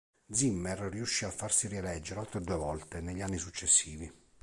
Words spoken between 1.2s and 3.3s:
a farsi rieleggere altre due volte negli